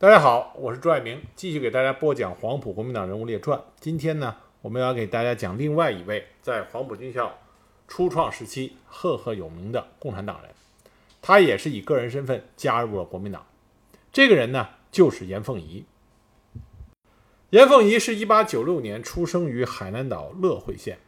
[0.00, 3.60] 大家好，我是朱爱明，继续给大家播讲黄埔国民党人物列传。
[3.80, 7.36] 今天呢，我们要给大家讲另外一位在黄埔军校
[7.88, 10.52] 初创时期赫赫有名的共产党人，
[11.20, 13.44] 他也是以个人身份加入了国民党。
[14.12, 15.84] 这个人呢，就是严凤仪。
[17.50, 21.00] 严凤仪是一八九六年出生于海南岛乐会县，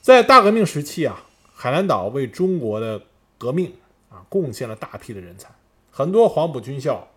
[0.00, 3.02] 在大革命时期啊，海南岛为中国的
[3.36, 3.74] 革命
[4.08, 5.50] 啊贡献了大批的人才，
[5.90, 7.08] 很多黄埔军校。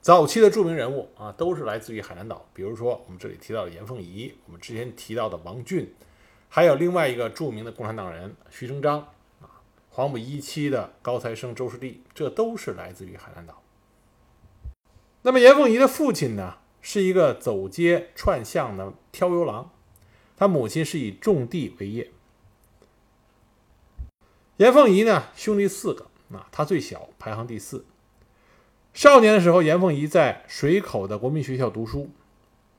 [0.00, 2.48] 早期的著名人物啊，都是来自于海南岛。
[2.54, 5.92] 比如说，我们这里提到的严凤仪，我们之前提到的王俊，
[6.48, 9.00] 还有另外一个著名的共产党人徐成章
[9.42, 13.62] 啊，黄埔一期的高材生周士第，这都是来自于海南岛。
[15.22, 19.70] 那么，严凤仪的父亲呢，是一个走街串巷的挑油郎，
[20.36, 22.10] 他母亲是以种地为业。
[24.56, 27.84] 严凤仪呢，兄弟四个啊，他最小，排行第四。
[28.98, 32.10] 少年的时候，严凤仪在水口的国民学校读书，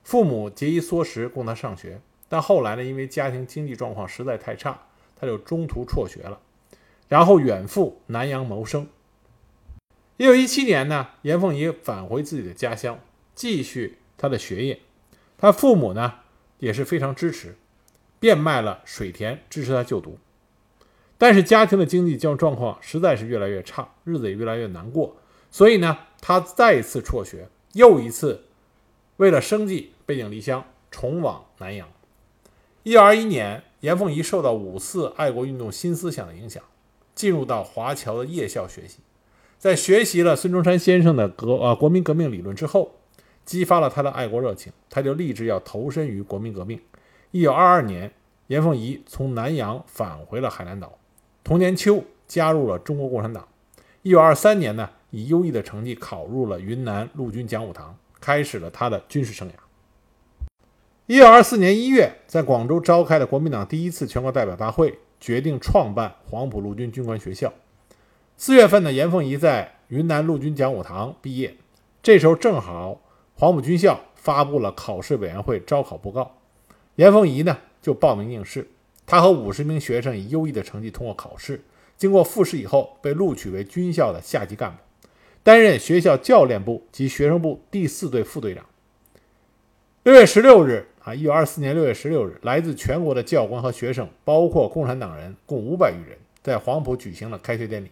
[0.03, 2.01] 父母节衣缩食供他上学。
[2.27, 4.81] 但后来呢，因为家庭经济状况实在太差，
[5.15, 6.41] 他就中途辍学了，
[7.07, 8.89] 然后远赴南洋谋生。
[10.17, 12.99] 一九一七年呢，严凤仪返回自己的家乡，
[13.33, 14.81] 继续他的学业。
[15.37, 16.15] 他父母呢
[16.57, 17.55] 也是非常支持，
[18.19, 20.17] 变卖了水田支持他就读。
[21.17, 25.15] 但是家庭的经济状状况实在是越来越差，日子也越来越难过。
[25.51, 28.43] 所以呢，他再一次辍学，又一次
[29.17, 31.87] 为了生计背井离乡，重往南洋。
[32.83, 36.61] 一九二一年，严凤仪受到五四爱国运动新思想的影响，
[37.15, 38.97] 进入到华侨的夜校学习。
[39.57, 42.91] 在学习了孙中山先生的革呃国民革命理论之后，
[43.45, 46.79] 激发了他的爱国热情，他就立志要投身于国民革命。
[47.31, 48.11] 一九二二年，
[48.47, 50.97] 严凤仪从南洋返回了海南岛，
[51.43, 53.47] 同年秋加入了中国共产党。
[54.01, 54.89] 一九二三年呢。
[55.11, 59.53] 以优异的成绩考入了云南陆军讲武堂，开始了他的军事生涯。
[61.07, 67.51] 一九二四年一月，在广州召开的国民党第一次全国代表大会决定创办黄埔陆军军官学校。
[68.37, 71.57] 四月份呢，严凤仪在云南陆军讲武堂毕业，
[72.03, 73.01] 这时候正好
[73.33, 76.37] 黄埔军校发布了考试委员会招考布告，
[76.95, 78.69] 严凤仪呢就报名应试。
[79.07, 81.63] 他和五十名学生以优异的成绩通过考试，
[81.97, 84.77] 经过复试以后被录取为军校的下级干部。
[85.49, 88.63] 担任学校教练部及学生部第四队副队长。
[90.03, 97.89] 六月十六日啊，一九二四年六月十六日，来自全国的教官和学生，包括共产党人，共五百余人，在黄埔举行了开学典礼。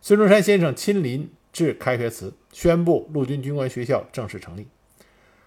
[0.00, 4.66] 孙中山先生亲临致开学词，宣布陆军军官学校正式成立。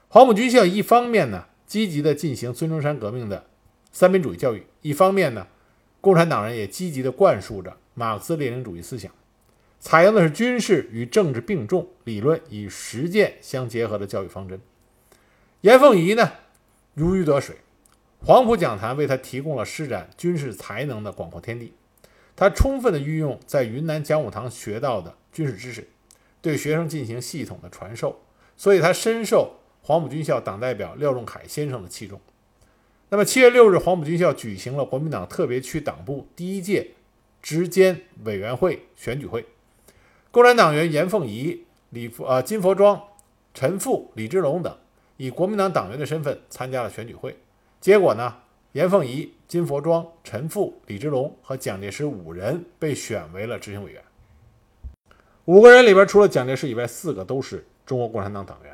[0.10, 3.44] 黄埔军校一方面呢，积极地进行孙中山革命的
[3.92, 5.48] 三民主义教育；一方面呢，
[6.02, 9.12] 共产党人也积极地灌输着马克思列宁主义思想。
[9.82, 14.62] 采用的是军事与政治并重、理论与实践相结合的教育方针。
[15.62, 16.34] 严凤仪呢，
[16.94, 17.58] 如鱼得水，
[18.24, 21.74] 黄埔讲坛为他提供了施展军事才能的广阔天地。
[22.36, 25.88] 他充分的运用在云南讲武堂学到的军事知识，
[26.44, 28.22] 对学生进行系统的传授，
[28.56, 32.22] 所以他深受黄埔军校党代表廖仲恺先生的器重。
[33.10, 36.92] 那么七月六日，黄埔军校举行了国民党特别区党部第一届
[37.42, 39.44] 直监委员会选举会。
[40.32, 43.02] 共产党员严凤仪、李福、呃金佛庄、
[43.54, 44.74] 陈复、李之龙等
[45.18, 47.38] 以国民党党员的身份参加了选举会。
[47.82, 48.38] 结果呢，
[48.72, 54.02] 严凤仪、金佛庄、陈复、李之龙和蒋介石五人被选为了执行委员。
[55.44, 58.74] 五个人里边，除了蒋介石以外，四个都是中国共产党党员。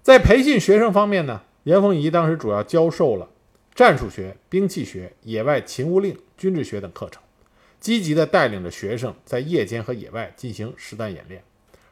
[0.00, 3.28] 在培训学生方面呢，严凤仪当时主要教授了
[3.74, 7.21] 战术学、兵器学、野外勤务令、军事学等课程。
[7.82, 11.42] 积极地带领着学生在夜间和野外进行实弹演练，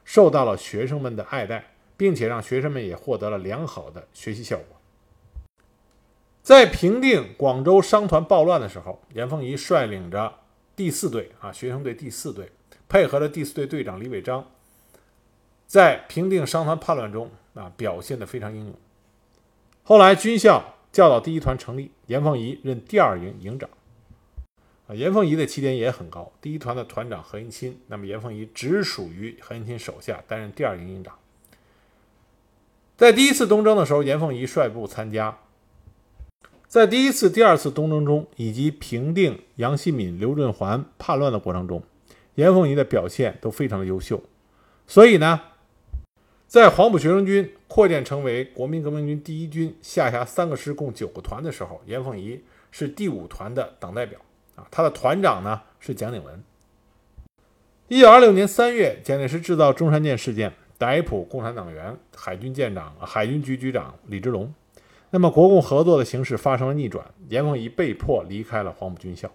[0.05, 4.67] 受到了学生们的爱戴，并且让学生们也获得了良好的学习效果。
[6.45, 10.33] 在平定广州商团暴乱的时候，严凤仪率领着
[10.77, 12.53] 第四队啊学生队第四队，
[12.89, 14.47] 配合着第四队队长李伟章，
[15.67, 18.75] 在平定商团叛乱中啊表现得非常英勇。
[19.83, 23.69] 后来军校教导第一团成立，严凤仪任第二营营长。
[24.95, 31.15] 严凤仪的起点也很高，第一团的团长何应钦，那么严凤仪直属于何应钦手下，担任第二营营长。
[32.97, 35.39] 在第一次东征的时候，严凤仪率部参加。
[36.67, 41.83] 在第一次、第二次东征中，以及平定杨希敏、刘润环叛乱的过程中，
[42.37, 44.23] 严凤仪的表现都非常的优秀。
[44.87, 45.41] 所以呢，
[46.47, 52.41] 在黄埔学生军扩建成为国民革命军第一军，下辖三个师，共九个团的时候，严凤仪
[52.71, 54.21] 是第五团的党代表。
[54.71, 56.43] 他的团长呢是蒋鼎文。
[57.89, 64.53] 一九二六年三月，蒋介石制造中山舰事件，逮捕共产党员、海军舰长、海军局局长李之龙。
[65.11, 69.29] 那么，国共合作的形势发生了逆转，严凤仪被迫离开了黄埔军校。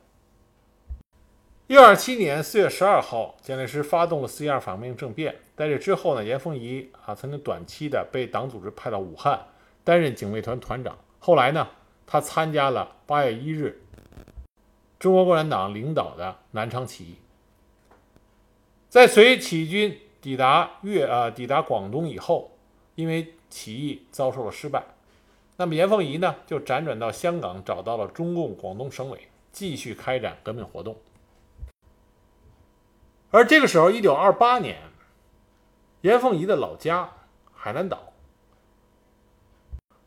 [1.68, 5.36] 一九二七年四月十二号，蒋介石发动了四一二反革命政变。
[5.58, 9.38] 在这之后呢，严凤仪啊曾经短期的被党组织派到武汉
[9.84, 10.98] 担任警卫团团长。
[11.20, 11.68] 后来呢，
[12.06, 13.82] 他参加了八月一日
[15.06, 17.16] 中国共产党领导的南昌起义。
[18.90, 22.50] 在随起义军抵达粤啊抵达广东以后，
[22.96, 24.84] 因为起义遭受了失败。
[25.58, 30.98] 那么严凤仪呢，就辗转到香港，找到了中共广东省委，继续开展革命活动。
[33.30, 34.82] 而这个时候，一九二八年，
[36.02, 37.08] 严凤仪的老家
[37.54, 38.12] 海南岛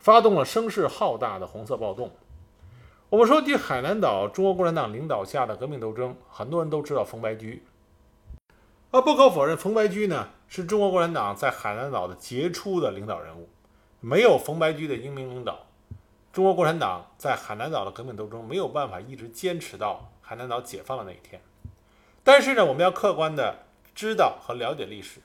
[0.00, 2.10] 发动了声势浩大的红色暴动。
[3.10, 7.62] 我们说起海南岛中国共产党领导下的革命斗争，很多人都知道冯白驹。
[8.90, 13.48] 而不可否认，冯白驹呢是中国共产党在海南岛的杰出的领导人物。
[14.00, 15.60] 没有冯白驹的英明领导，
[16.34, 21.40] 中国共产党在海南岛的革命斗争没有办法一直坚持到海南岛解放的那一天。
[22.22, 23.64] 但是呢，我们要客观的
[23.94, 25.22] 知道和了解历史。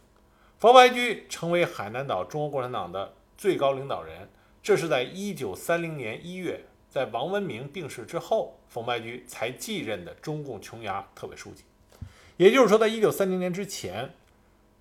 [0.58, 4.30] 冯白驹成为海南岛中国共产党的最高领导人，
[4.62, 6.64] 这是在一九三零年一月，
[6.94, 11.64] 在王文明病逝之后，冯白驹才继任的中共琼崖特委书记。
[12.38, 14.14] 也就是说，在一九三零年之前。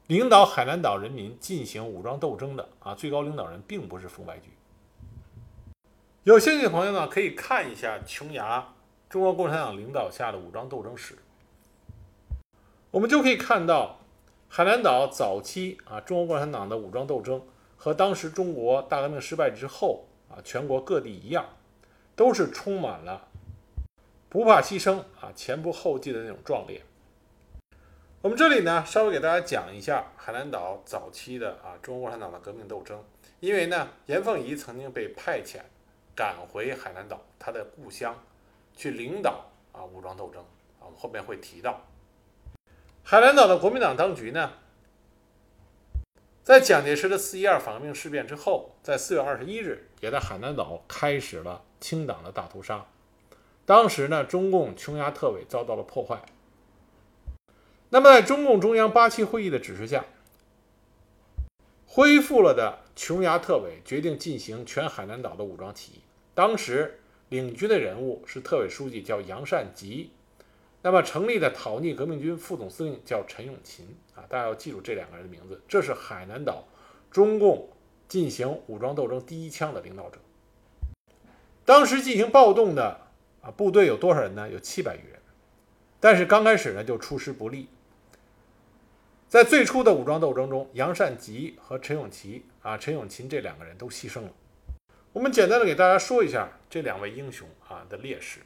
[0.09, 4.51] 领导海南岛人民进行武装斗争的啊，最高领导人并不是冯白驹。
[6.25, 8.75] 有兴趣的朋友呢，可以看一下琼崖
[9.09, 11.17] 中国共产党领导下的武装斗争史，
[12.91, 14.01] 我们就可以看到
[14.49, 17.41] 海南岛早期啊，中国共产党的武装斗争
[17.79, 21.47] 和当时中国大革命失败之后啊，全国各地一样，
[22.15, 23.29] 都是充满了
[24.29, 26.83] 不怕牺牲啊，前仆后继的那种壮烈。
[28.23, 33.03] 我们这里呢，稍微给大家讲一下海南岛早期的啊中国共产党的革命斗争。
[33.41, 35.59] 因为呢，严凤仪曾经被派遣
[36.15, 38.17] 赶回海南岛，他的故乡，
[38.77, 40.41] 去领导啊武装斗争
[40.79, 40.87] 啊。
[40.87, 41.83] 我们后面会提到，
[43.03, 44.53] 海南岛的国民党当局呢，
[46.45, 52.85] 在蒋介石的四一二反革命事变之后，在四月二十一日，也在海南岛开始了清党的大屠杀。
[53.65, 56.21] 当时呢，中共琼崖特委遭到了破坏。
[57.91, 60.05] 那么，在中共中央八七会议的指示下，
[61.87, 66.01] 恢复了的琼崖特委决定进行全海南岛的武装起义。
[66.35, 66.99] 当时
[67.29, 70.11] 领军的人物是特委书记，叫杨善吉。
[70.85, 73.87] 那么，成立的讨逆革命军副总司令叫陈永勤。
[74.15, 75.63] 啊，大家要记住这两个人的名字。
[75.69, 76.65] 这是海南岛
[77.11, 77.69] 中共
[78.09, 80.19] 进行武装斗争第一枪的领导者。
[81.65, 83.01] 当时进行暴动的
[83.41, 84.51] 啊部队有多少人呢？
[84.51, 85.21] 有七百余人。
[86.01, 87.69] 但是刚开始呢，就出师不利。
[89.29, 94.33] 在最初的武装斗争中，杨善吉和陈永琪啊、陈永勤这两个人都牺牲了。
[95.13, 98.41] 我们简单的给大家说一下这两位英雄啊的烈士。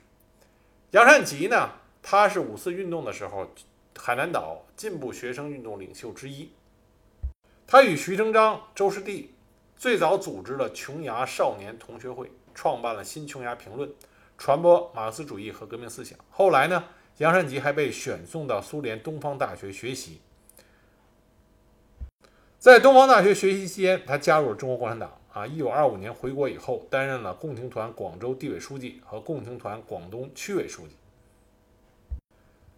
[0.91, 1.71] 杨善吉呢，
[2.08, 3.50] 他是五四运动的时候
[3.99, 6.49] 海南岛进步学生运动领袖之一。
[7.67, 9.35] 他与徐成章、周士第
[9.76, 13.88] 最早组织了琼崖少年同学会，创办了《新琼崖评论》，
[14.38, 16.17] 传播马克思主义和革命思想。
[16.31, 16.85] 后来呢，
[17.17, 20.20] 杨善吉还被选送到苏联东方大学学习。
[22.61, 25.13] 在东方大学学习期间，他加入了中国共产党。
[25.32, 30.94] 啊，一九二五年回国以后，担任了共青团广州地委书记和共青团广东区委书记。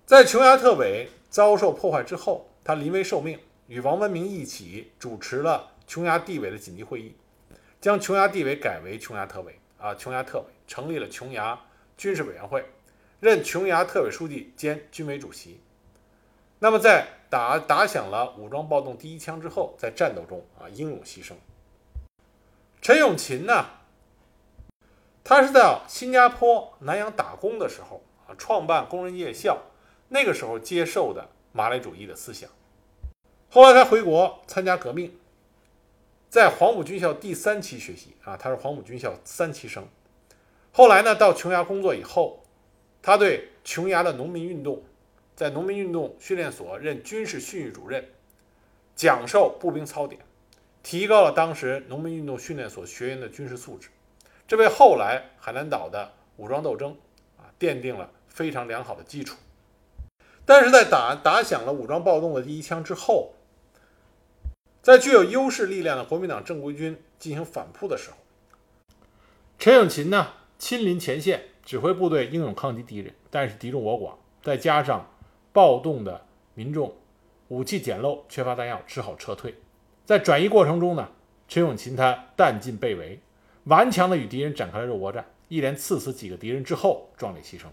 [0.09, 7.15] 在琼崖特委遭受破坏之后，他临危受命，与王文明一起主持了琼崖地委的紧急会议，
[7.79, 9.61] 将琼崖地委改为琼崖特委。
[9.77, 11.61] 啊，琼崖特委成立了琼崖
[11.99, 12.65] 军事委员会，
[13.21, 15.61] 任琼崖特委书记兼军委主席。
[16.59, 21.35] 那么在打打响了武装暴动第一枪之后，在战斗中啊英勇牺牲。
[22.81, 23.67] 陈永勤呢，
[25.23, 29.61] 他是在新加坡南洋打工的时候啊，创办工人夜校，
[30.09, 32.49] 那个时候接受的马列主义的思想。
[33.51, 35.17] 后来他回国参加革命，
[36.29, 39.87] 在黄埔军校第三期学习啊，他是黄埔军校三期生。
[40.73, 42.43] 后来呢，到琼崖工作以后，
[43.01, 44.83] 他对琼崖的农民运动。
[45.35, 48.05] 在农民运动训练所任军事训育主任，
[48.97, 50.21] 讲授步兵操典，
[50.83, 53.89] 提高了当时农民运动训练所学员的军事素质，
[54.49, 56.91] 这为后来海南岛的武装斗争
[57.37, 59.37] 啊奠定了非常良好的基础。
[60.49, 63.35] 但是在打打响了武装暴动的第一枪之后，
[64.81, 68.17] 在具有优势力量的国民党正规军进行反扑的时候，
[69.59, 70.29] 陈永勤呢
[70.59, 75.11] 亲临前线指挥部队英勇抗击敌人，但是敌众我寡，再加上
[75.53, 76.25] 暴动的
[76.55, 76.97] 民众
[77.49, 79.55] 武器简陋，缺乏弹药，只好撤退。
[80.07, 81.11] 在转移过程中呢，
[81.47, 83.21] 陈永琴他弹尽被围，
[83.65, 87.65] 顽强的与敌人展开了肉搏战，一连刺死几个敌人之后，壮烈牺牲。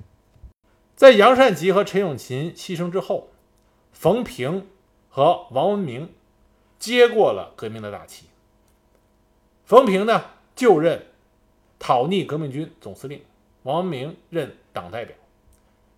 [0.95, 3.29] 在杨善吉和陈永琴牺牲之后，
[3.91, 4.67] 冯平
[5.09, 6.13] 和王文明
[6.79, 8.27] 接过了革命的大旗。
[9.65, 10.23] 冯平呢
[10.55, 11.07] 就任
[11.77, 13.21] 讨逆革命军总司令，
[13.63, 15.13] 王文明任党代表，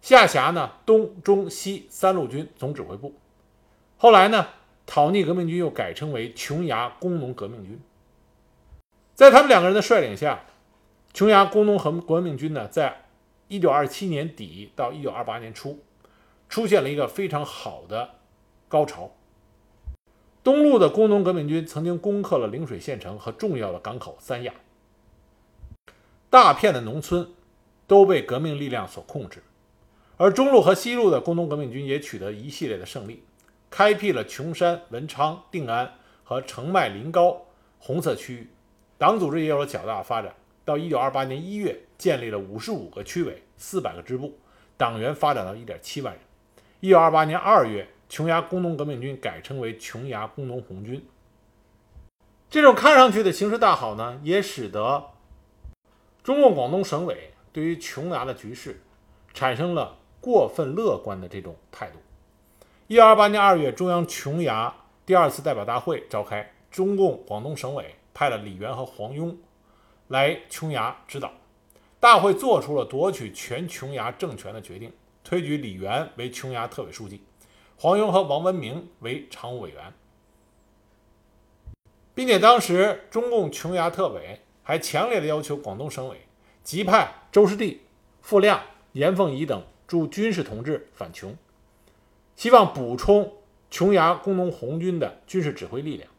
[0.02, 3.14] 下辖呢东中西三路军总指挥部。
[3.98, 4.48] 后来呢，
[4.88, 7.80] 讨逆革命军又改称为琼崖工农革命军。
[9.14, 10.44] 在他们两个人的率领下，
[11.14, 13.06] 琼崖工农和革命军呢，在
[13.48, 15.80] 一九二七年底到一九二八年初，
[16.50, 18.16] 出现了一个非常好的
[18.68, 19.12] 高潮。
[20.44, 24.54] 东路的工农革命军曾经攻克了陵水县城和重要的港口三亚，
[26.30, 27.30] 大片的农村
[27.86, 29.44] 都被革命力量所控制，
[30.18, 33.24] 而中路和西路的工农革命军也取得一系列的胜利，
[33.70, 37.46] 开辟了琼山、文昌、定安和澄迈、临高
[37.80, 38.50] 红色区域，
[38.98, 40.34] 党组织也有了较大发展。
[40.68, 44.38] 到一九二八年一月，建立了五十五个区委、四百个支部，
[44.76, 46.22] 党员发展到一点七万人。
[46.82, 51.08] 一九二八年二月，琼崖工农革命军改称为琼崖工农红军。
[52.50, 55.12] 这种看上去的形势大好呢，也使得
[56.22, 58.82] 中共广东省委对于琼崖的局势
[59.34, 62.00] 产生了过分乐观的这种态度。
[62.88, 69.34] 一九二八年二月，中央琼崖第二次代表大会召开，中共广东省委派了李源和黄庸。
[70.08, 71.34] 来琼崖指导，
[72.00, 74.92] 大会做出了夺取全琼崖政权的决定，
[75.24, 77.22] 推举李源为琼崖特委书记，
[77.76, 79.94] 黄庸和王文明为常务委员，
[82.16, 86.22] 并且当时中共琼崖特委还强烈的要求广东省委
[86.64, 87.82] 急派周士第、
[88.22, 88.62] 傅亮、
[88.94, 91.36] 严凤仪等驻军事同志返琼，
[92.36, 93.34] 希望补充
[93.70, 96.10] 琼崖工农红军的军事指挥力量。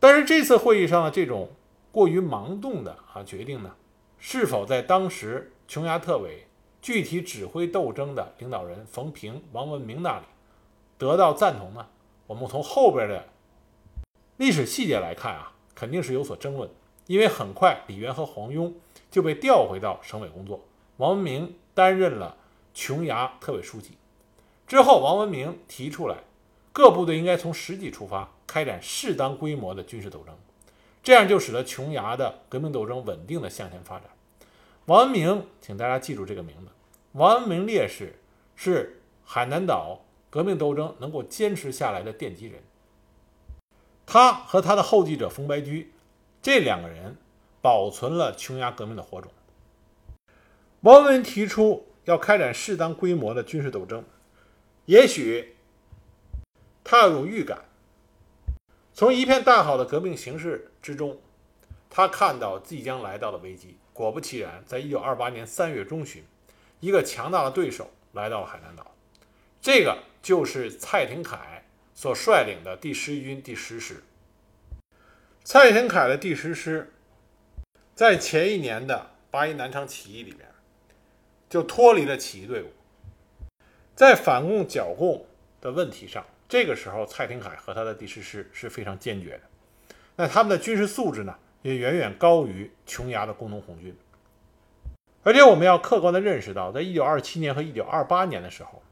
[0.00, 1.50] 但是这次会议上的这种
[1.92, 3.76] 过于盲动的啊决定呢，
[4.18, 6.46] 是否在当时琼崖特委
[6.80, 10.24] 具体指挥斗争的领导人冯平、王文明那里
[10.96, 11.86] 得到赞同呢？
[12.26, 13.26] 我们从后边的
[14.38, 16.70] 历史细节来看啊，肯定是有所争论。
[17.06, 18.72] 因为很快李渊和黄庸
[19.10, 20.64] 就被调回到省委工作，
[20.98, 22.36] 王文明担任了
[22.72, 23.98] 琼崖特委书记。
[24.66, 26.18] 之后，王文明提出来，
[26.72, 28.30] 各部队应该从实际出发。
[28.50, 30.36] 开展适当规模的军事斗争，
[31.04, 34.10] 这样就使得琼崖的革命斗争稳定的向前发展。
[34.86, 36.72] 王文明，请大家记住这个名字。
[37.12, 38.18] 王文明烈士
[38.56, 42.60] 是海南岛革命斗争能够坚持下来的奠基人。
[44.04, 45.92] 他和他的后继者冯白驹
[46.42, 47.16] 这两个人
[47.62, 49.30] 保存了琼崖革命的火种。
[50.80, 54.04] 王文明提出要开展适当规模的军事斗争，
[54.86, 55.54] 也许
[56.82, 57.69] 他有预感。
[59.00, 61.18] 从一片大好的革命形势之中，
[61.88, 63.78] 他看到即将来到的危机。
[63.94, 66.22] 果不其然，在一九二八年三月中旬，
[66.80, 68.94] 一个强大的对手来到了海南岛，
[69.62, 71.62] 这个就是蔡廷锴
[71.94, 74.02] 所率领的第十一军第十师。
[75.44, 76.92] 蔡廷锴的第十师，
[77.94, 80.46] 在前一年的八一南昌起义里面，
[81.48, 82.70] 就脱离了起义队伍，
[83.96, 85.24] 在反共剿共
[85.62, 86.22] 的问题上。
[86.50, 89.40] 这个时候，蔡廷锴和他的第十师是非常坚决的。
[90.16, 93.96] 那他们的军事素质呢，也远远高于琼崖的工农红军。
[95.22, 98.82] 而且，我们要客观地认识到，在一九二七年和一九二八年的时候，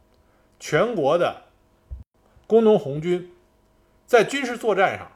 [0.61, 1.43] 全国的
[2.47, 3.33] 工农红军
[4.07, 5.11] 在军事作战上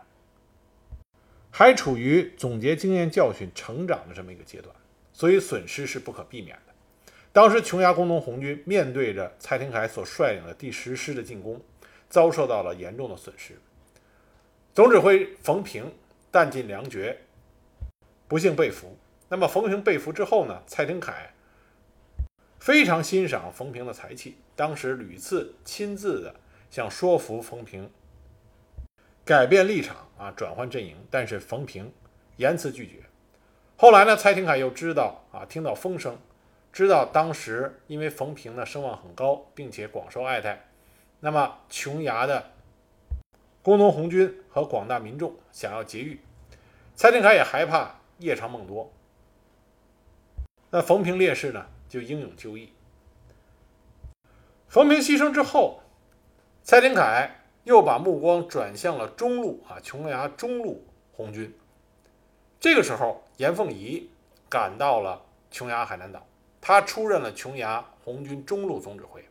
[1.52, 4.74] 还处于总结经验教训、成长的这么一个阶段，
[5.12, 6.72] 所以损失是不可避免的。
[7.32, 11.62] 当时，琼崖工农红军面对着蔡廷锴所率领的第十师的进攻。
[12.12, 13.58] 遭受到了严重的损失，
[14.74, 15.90] 总指挥冯平
[16.30, 17.18] 弹尽粮绝，
[18.28, 18.98] 不幸被俘。
[19.30, 20.62] 那么冯平被俘之后呢？
[20.66, 21.30] 蔡廷锴
[22.60, 26.34] 非常欣赏冯平的才气，当时屡次亲自的
[26.70, 27.90] 想说服冯平
[29.24, 31.90] 改变立场啊，转换阵营，但是冯平
[32.36, 32.96] 严词拒绝。
[33.78, 36.18] 后来呢，蔡廷锴又知道啊，听到风声，
[36.74, 40.68] 知道当时因为冯平呢声望很高，并且广受爱戴。
[41.24, 42.50] 那么，琼崖的
[43.62, 46.20] 工农红军和广大民众想要劫狱，
[46.96, 48.92] 蔡廷锴也害怕夜长梦多。
[50.70, 52.72] 那冯平烈士呢，就英勇就义。
[54.66, 55.82] 冯平牺牲之后，
[56.64, 57.30] 蔡廷锴
[57.62, 61.56] 又把目光转向了中路啊，琼崖中路红军。
[62.58, 64.10] 这个时候，严凤仪
[64.48, 66.26] 赶到了琼崖海南岛，
[66.60, 69.24] 他出任了琼崖红军中路总指挥。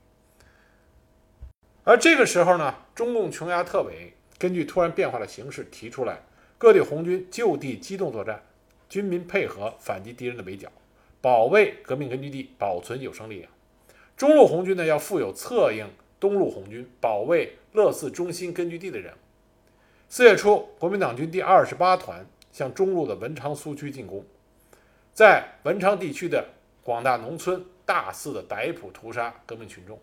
[1.83, 6.19] 而这个时候呢，中共琼崖特委根据突然变化的形势提出来，
[6.57, 8.43] 各地红军就地机动作战，
[8.87, 10.71] 军民配合反击敌人的围剿，
[11.21, 13.51] 保卫革命根据地，保存有生力量。
[14.15, 19.15] 中路红军呢，要负有策应东路红军，保卫乐寺中心根据地的任务。
[20.07, 24.23] 四月初，国民党军第二十八团向中路的文昌苏区进攻，
[25.13, 26.45] 在文昌地区的
[26.83, 29.99] 广大农村大肆的逮捕屠杀革命群众。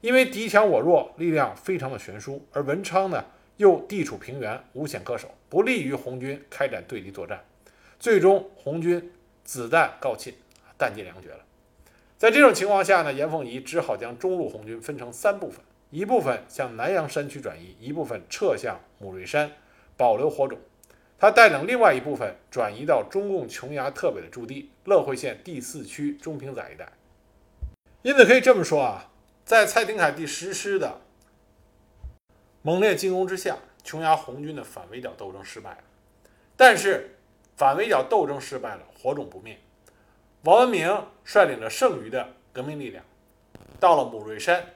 [0.00, 3.24] 因为敌强我弱，力量非常的悬殊，而文昌呢
[3.56, 7.44] 又地处平原，无险可守，不利于红军开展对敌作战。
[7.98, 9.12] 最终，红军
[9.42, 10.32] 子弹告罄，
[10.78, 11.40] 弹尽粮绝了。
[12.16, 19.50] 在这种情况下呢，严凤仪只好将中路红军分成三部分：一部分向南阳山区转移，一部分撤向母瑞山，
[19.96, 20.56] 保留火种。
[21.18, 26.92] 他带领另外一部分转移到中共琼崖特委的驻地乐会县第四区中平仔一带。
[28.02, 29.10] 因此可以这么说啊。
[29.48, 31.00] 在蔡廷锴第十师的
[32.60, 35.78] 猛烈进攻之下，琼崖红军的反围剿斗争失败了。
[36.54, 37.16] 但是，
[37.56, 39.58] 反围剿斗争失败了，火种不灭。
[40.42, 43.02] 王文明率领着剩余的革命力量，
[43.80, 44.66] 到了母瑞山，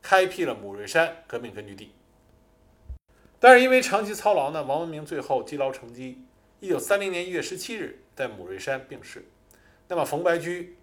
[0.00, 1.92] 开辟了母瑞山革命根据地。
[3.38, 6.24] 但是因为长期操劳呢，王文明最后积劳成疾，
[6.58, 9.26] 一九三零年一月十七日在母瑞山病逝。
[9.88, 10.78] 那么，冯白驹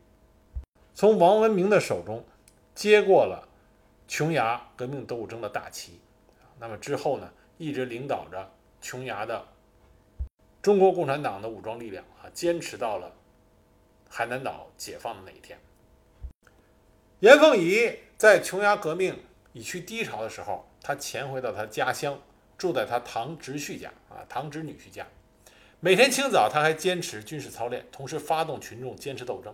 [0.93, 2.23] 从王文明的手中。
[2.79, 3.45] 接过了
[4.07, 5.99] 琼崖革命斗争的大旗，
[6.59, 9.45] 那么之后呢，一直领导着琼崖的
[10.61, 13.11] 中国共产党的武装力量啊，坚持到了
[14.09, 15.59] 海南岛解放的那一天。
[17.19, 22.17] 严凤仪在琼崖革命已趋低潮的时候，他潜回到他家乡，
[22.57, 25.05] 住在他堂侄婿家啊，堂侄女婿家。
[25.81, 29.53] 每天清早，他还坚持军事操练，同时发动群众坚持斗争。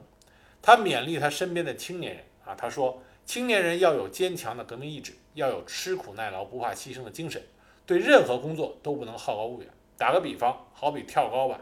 [0.61, 3.01] 他勉励他身边的青年人啊，他说。
[3.25, 7.41] 青年人要有坚强的革命意志，要有吃苦耐劳、不怕牺牲的精神，
[7.85, 9.69] 对任何工作都不能好高骛远。
[9.97, 11.59] 打个比方，好比跳高吧，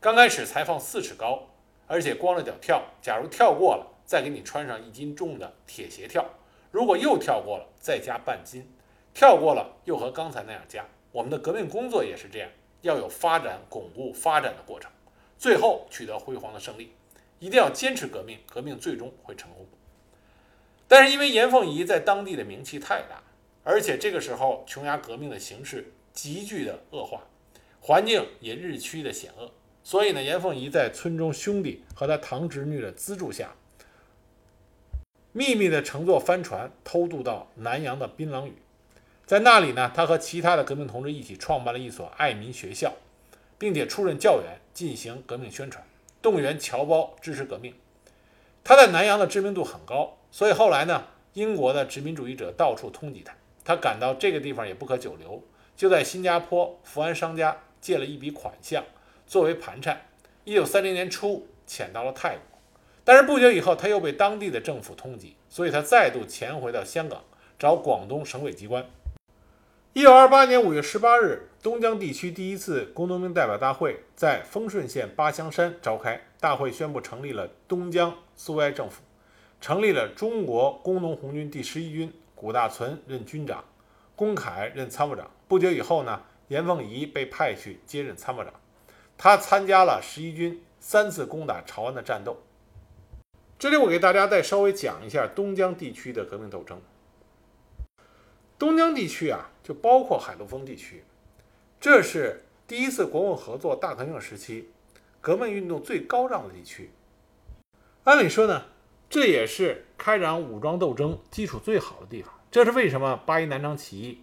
[0.00, 1.50] 刚开始才放四尺高，
[1.86, 2.82] 而且光着脚跳。
[3.00, 6.24] 假如跳过了，再给你穿上一斤重的铁鞋跳。
[6.72, 8.68] 如果又跳过了，再加半斤。
[9.14, 10.84] 跳过了又和刚才那样加。
[11.12, 12.50] 我们的革命工作也是这样，
[12.82, 14.90] 要有发展、巩固、发展的过程，
[15.38, 16.92] 最后取得辉煌的胜利。
[17.38, 19.64] 一定要坚持革命，革命最终会成功。
[20.86, 23.22] 但是因为严凤仪在当地的名气太大，
[23.62, 27.22] 而且这个时候琼崖革命的形势急剧的恶化，
[27.80, 29.50] 环境也日趋的险恶，
[29.82, 33.54] 所以呢，严凤仪在村中兄弟和他堂侄女的资助下，
[35.32, 38.54] 秘密的乘坐帆船偷渡到南洋的槟榔屿，
[39.26, 42.92] 在那里呢，他和其他的革命同志一起创办了一所爱民学校，
[43.58, 45.82] 并且出任教员，进行革命宣传，
[46.20, 47.74] 动员侨胞支持革命。
[48.62, 50.18] 他在南洋的知名度很高。
[50.34, 53.32] 所以后来呢，英国的殖民主义者到处通缉他，
[53.64, 55.40] 他感到这个地方也不可久留，
[55.76, 58.82] 就在新加坡福安商家借了一笔款项
[59.28, 60.08] 作为盘缠。
[60.42, 62.58] 一九三零年初潜到了泰国，
[63.04, 67.22] 但是不久以后他又被当地的政府通缉，所以他再度潜回到香港
[67.56, 68.84] 找广东省委机关。
[69.92, 79.00] 一九二八年五月十八日，东江地区第一次工农兵代表大会在丰顺县八乡山召开，大会宣布成立了东江苏维埃政府。
[79.64, 83.64] 成立了中国工农红军第十一军，古大存任军长，
[84.14, 85.30] 龚凯任参谋长。
[85.48, 88.52] 不久以后呢，严凤仪被派去接任参谋长。
[89.16, 92.36] 他参加了十一军三次攻打潮安的战斗。
[93.58, 96.78] 这里我给大家再稍微讲一下东江地区的革命斗争。
[98.58, 101.04] 东江地区啊，就包括海陆丰地区，
[101.80, 104.68] 这是第一次国共合作大革命时期
[105.22, 106.90] 革命运动最高涨的地区。
[108.02, 108.66] 按理说呢。
[109.08, 112.32] 这也是开展武装斗争基础最好的地方。
[112.50, 113.16] 这是为什么？
[113.26, 114.22] 八一南昌起义，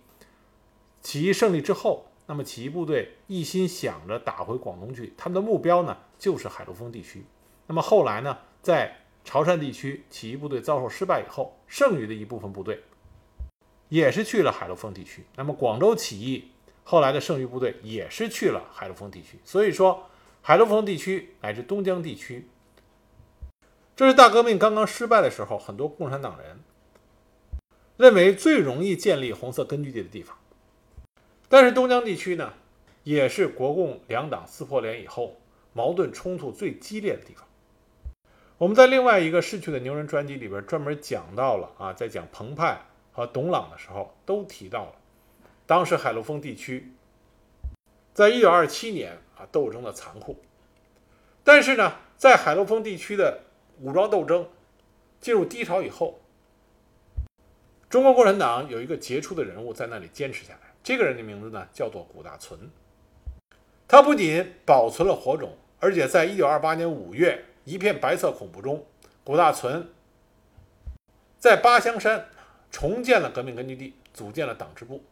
[1.01, 7.25] 起义胜利之后，那么起义部队一心想着打回广东去，他们的目标呢就是海陆丰地区。
[7.67, 12.81] 那么后来呢，在潮汕地区起义部队遭受失败以后，剩余的一部分部队
[13.89, 15.25] 也是去了海陆丰地区。
[15.35, 16.51] 那么广州起义
[16.83, 19.37] 后来的剩余部队也是去了海陆丰地区。
[19.43, 20.07] 所以说，
[20.41, 22.47] 海陆丰地区乃至东江地区。
[24.01, 26.59] 这是大革命刚刚失败的时候，很多共产党人
[27.97, 30.35] 认为最容易建立红色根据地的地方。
[31.47, 32.51] 但是东江地区呢，
[33.03, 35.37] 也是国共两党撕破脸以后
[35.73, 37.47] 矛盾冲突最激烈的地方。
[38.57, 44.93] 我们在另外一个逝去的牛人专辑里边专门讲到了啊，在讲彭湃和董朗的时候，都提到了
[45.67, 46.91] 当时海陆丰地区
[48.15, 50.41] 在一九二七年啊斗争的残酷。
[51.43, 53.41] 但是呢，在海陆丰地区的
[53.81, 54.47] 武装斗争
[55.19, 56.19] 进入低潮以后，
[57.89, 62.69] 中国共产党有一个杰出的人物在那里坚持下来，这个人的名字呢叫做古大存。
[63.87, 68.85] 他不仅保存了火种，而且在1928年5月一片白色恐怖中，
[69.23, 69.89] 古大存
[71.39, 72.27] 在八乡山
[72.71, 75.03] 重建了革命根据地，组建了党支部，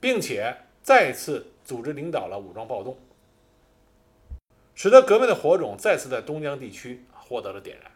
[0.00, 2.96] 并且再次组织领导了武装暴动，
[4.74, 7.91] 使得革命的火种再次在东江地区获得了点燃。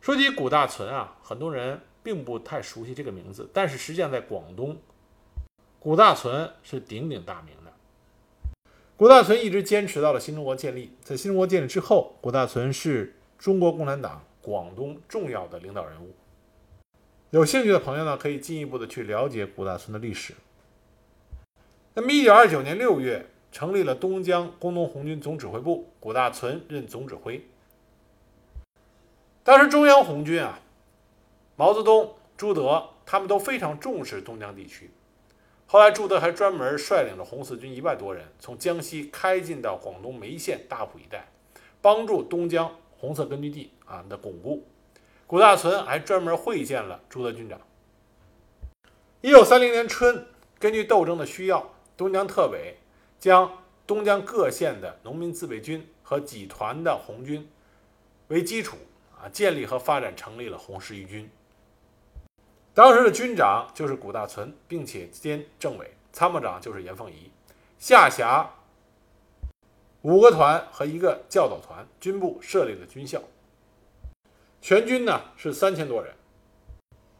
[0.00, 4.76] 说起古大存啊，很多人并不太熟悉这个名字，但是实际上在广东，
[5.78, 7.72] 古大存是鼎鼎大名的。
[8.96, 16.14] 古大存一直坚持到了新中国建立，在新中国建立之后，古大存是中国共产党广东重要的领导人物。
[17.30, 20.34] 有兴趣的朋友呢，可以进一步的去了解古大存的历史。
[21.94, 27.44] 那么，一九二九年六月，成立了东江工农红军总指挥部，古大存任总指挥。
[29.48, 30.60] 当时中央红军啊，
[31.56, 34.90] 毛泽东、朱德他们都非常重视东江地区。
[35.64, 41.26] 后来，朱德还专门率领着红四军一万多人，从江西开进到广东梅县大埔一带，
[41.80, 44.66] 帮助东江红色根据地啊的巩固。
[45.26, 47.58] 古大存还专门会见了朱德军长。
[49.22, 50.26] 一九三零年春，
[50.58, 52.76] 根据斗争的需要，东江特委
[53.18, 53.50] 将
[53.86, 57.48] 东江各县的农民自卫军和几团的红军
[58.26, 58.76] 为基础。
[59.20, 61.28] 啊，建立和发展成立了红十一军。
[62.72, 67.32] 当时的军长就是古大存，并且兼政委，参谋长就是严凤仪，
[67.80, 68.48] 下辖
[70.02, 73.20] 五个团和一个教导团，军部设立了军校。
[74.60, 76.14] 全军呢是三千多人。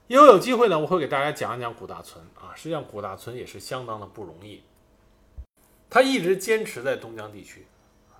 [0.07, 2.55] 以后有机会呢，我会给大家讲一讲古大存啊。
[2.55, 4.63] 实际上，古大存也是相当的不容易，
[5.91, 7.67] 他一直坚持在东江地区，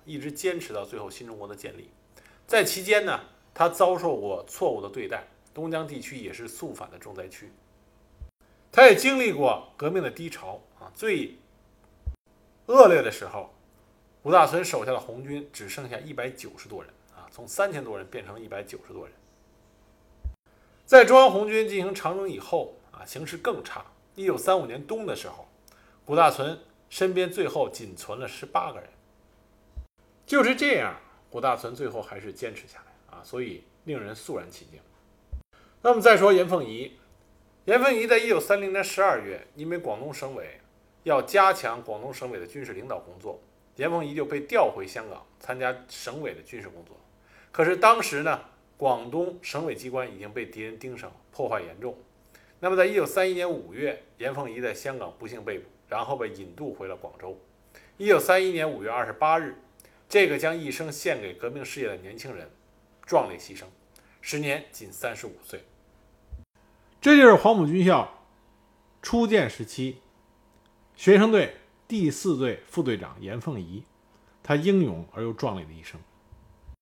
[0.03, 1.89] 一直坚持到最后新中国的建立。
[2.45, 3.21] 在期间呢。
[3.59, 7.51] 他遭受过错误的对待，东江地区也是肃反的重灾区。
[8.71, 11.35] 他也经历过革命的低潮啊，最
[12.67, 13.53] 恶劣的时候，
[14.23, 19.13] 吴大存手下的红军只剩下一百九十多人啊，从三千多人变成了一百九十多人。
[20.85, 23.83] 在中央红军进行长征以后啊，形势更差。
[24.15, 25.45] 一九三五年冬的时候，
[26.05, 26.57] 古大存
[26.89, 28.89] 身边最后仅存了十八个人。
[30.25, 30.95] 就是这样，
[31.29, 32.88] 古大存最后还是坚持下来。
[33.23, 34.79] 所以令人肃然起敬。
[35.81, 36.91] 那么再说严凤仪，
[37.65, 40.59] 严凤仪在一九三零年十二月，因为广东省委
[41.03, 43.39] 要加强广东省委的军事领导工作，
[43.77, 46.97] 严凤仪就被调回香港参加省委的军事工作。
[47.51, 48.41] 可是当时呢，
[48.75, 51.97] 广东省委机关已经被敌人盯上，破坏严重。
[52.59, 57.39] 那么在一九三一年五月，严凤仪在香港不幸被捕，然后被引渡回了广州。
[57.95, 59.55] 一九三一年五月二十八日，
[60.09, 62.49] 这个将一生献给革命事业的年轻人。
[63.09, 63.63] 壮烈牺牲，
[64.21, 65.65] 时年仅三十五岁。
[67.01, 68.07] 这就是黄埔军校
[69.01, 69.97] 初建时期
[70.95, 71.55] 学生队
[71.87, 73.83] 第四队副队长严凤仪，
[74.43, 75.99] 他英勇而又壮烈的一生。